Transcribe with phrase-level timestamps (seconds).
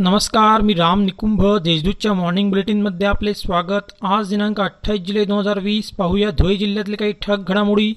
[0.00, 1.58] नमस्कार मी राम निकुंभ.
[1.58, 3.92] देशदूतच्या मॉर्निंग बुलेटिनमध्ये आपले स्वागत.
[4.02, 7.94] आज दिनांक अठ्ठावीस जुलै दोन हजार वीस पाहूया धुळे जिल्ह्यातले काही ठग घडामोडी.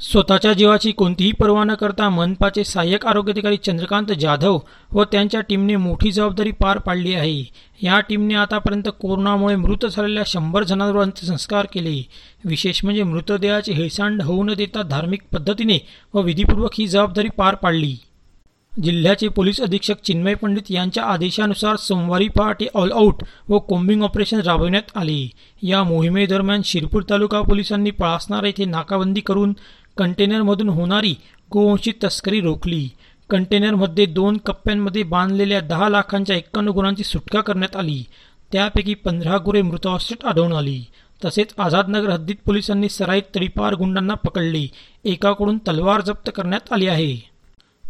[0.00, 4.58] स्वतःच्या जीवाची कोणतीही पर्वा न करता मनपाचे सहाय्यक आरोग्य अधिकारी चंद्रकांत जाधव
[4.92, 7.44] व त्यांच्या टीमने मोठी जबाबदारी पार पाडली आहे.
[7.82, 12.02] या टीमने आतापर्यंत कोरोनामुळे मृत झालेल्या शंभर जणांवर अंत्यसंस्कार केले.
[12.44, 15.78] विशेष म्हणजे मृतदेहाची हेळसांड होऊ न देता धार्मिक पद्धतीने
[16.14, 17.96] व विधीपूर्वक ही जबाबदारी पार पाडली.
[18.82, 24.82] जिल्ह्याचे पोलीस अधीक्षक चिन्मय पंडित यांच्या आदेशानुसार सोमवारी पहाटे ऑल आऊट व कोम्बिंग ऑपरेशन राबविण्यात
[24.94, 25.30] आले.
[25.62, 29.52] या मोहिमेदरम्यान शिरपूर तालुका पोलिसांनी पळासणार येथे नाकाबंदी करून
[29.96, 31.14] कंटेनरमधून होणारी
[31.52, 32.88] गोवंशी तस्करी रोखली.
[33.30, 38.04] कंटेनरमध्ये दोन कप्प्यांमध्ये बांधलेल्या दहा लाखांच्या एक्कावन्न गुरांची सुटका करण्यात आली.
[38.52, 40.84] त्यापैकी पंधरा गुरे मृतावस्थेत आढळून आली.
[41.24, 44.66] तसेच आझादनगर हद्दीत पोलिसांनी सराईत तडीपार गुंडांना पकडले.
[45.04, 47.29] एकाकडून तलवार जप्त करण्यात आली आहे.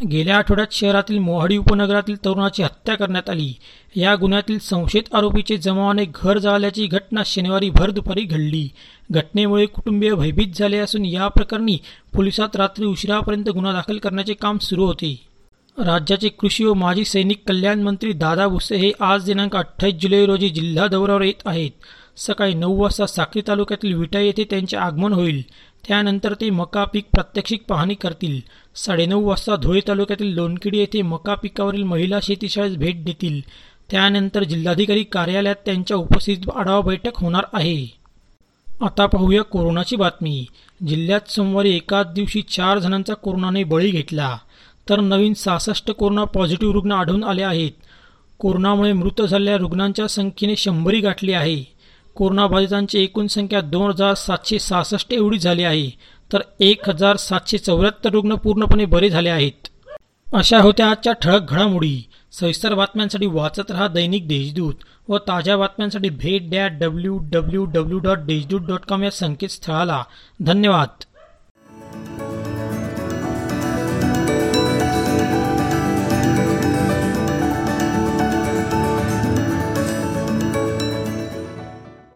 [0.09, 3.55] गेल्या आठवड्यात शहरातील मोहाडी उपनगरातील तरुणाची हत्या करण्यात आली.
[3.97, 8.69] या गुन्ह्यातील संशयित आरोपीचे जमावाने घर जाळल्याची घटना शनिवारी भर दुपारी घडली.
[9.11, 11.79] घटनेमुळे कुटुंबीय भयभीत झाले असून या प्रकरणी
[12.15, 15.27] पोलिसात रात्री उशिरापर्यंत गुन्हा दाखल करण्याचे काम सुरू होते.
[15.79, 20.49] राज्याचे कृषी व माजी सैनिक कल्याण मंत्री दादा भुसे हे आज दिनांक अठ्ठावीस जुलै रोजी
[20.49, 21.71] जिल्हा दौऱ्यावर येत आहेत.
[22.17, 25.43] सकाळी नऊ वाजता साक्री तालुक्यातील विटा येथे त्यांचे आगमन होईल.
[25.89, 28.41] त्यानंतर ते मका पीक प्रात्यक्षिक पाहणी करतील.
[28.75, 33.41] साडेनऊ वाजता धुळे तालुक्यातील लोणकिडी येथे मका पिकावरील महिला शेतीशाळेस भेट देतील.
[33.91, 37.87] त्यानंतर जिल्हाधिकारी कार्यालयात त्यांच्या उपस्थितीत आढावा बैठक होणार आहे.
[38.81, 40.47] आता पाहूया कोरोनाची बातमी.
[40.89, 44.39] जिल्ह्यात सोमवारी एकाच दिवशी चार जणांचा कोरोनाने बळी घेतला.
[44.89, 47.71] तर नवीन सहासष्ट कोरोना पॉझिटिव्ह रुग्ण आढळून आले आहेत.
[48.39, 51.65] कोरोनामुळे मृत झालेल्या रुग्णांच्या संख्येने शंभरी गाठली आहे.
[52.21, 55.91] कोरोनाबाधितांची एकूण संख्या दोन हजार सातशे सहासष्ट एवढी झाली आहे
[56.33, 59.69] तर एक हजार सातशे चौऱ्याहत्तर रुग्ण पूर्णपणे बरे झाले आहेत.
[60.35, 62.03] अशा होत्या आजच्या ठळक घडामोडी.
[62.33, 64.75] सविस्तर बातम्यांसाठी वाचत रहा दैनिक देशदूत
[65.09, 70.05] व ताज्या बातम्यांसाठी भेट द्या W W W dot Deshdoot dot com या संकेतस्थळाला.
[70.41, 70.89] धन्यवाद.